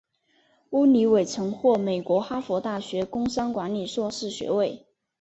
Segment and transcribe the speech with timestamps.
[0.71, 4.87] 乌里韦曾获美国哈佛大学工商管理硕士学位。